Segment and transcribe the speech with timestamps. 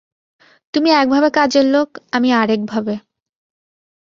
[0.73, 2.93] তুমি একভাবে কাজের লোক, আমি আর একভাবে।